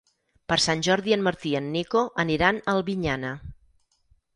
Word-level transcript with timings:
Per 0.51 0.55
Sant 0.63 0.81
Jordi 0.87 1.15
en 1.19 1.27
Martí 1.29 1.51
i 1.53 1.59
en 1.61 1.69
Nico 1.77 2.03
aniran 2.27 2.61
a 2.67 2.77
Albinyana. 2.79 3.39